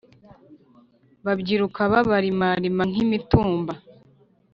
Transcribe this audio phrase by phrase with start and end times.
[1.25, 3.73] babyiruka Babarimarima nk’imitumba!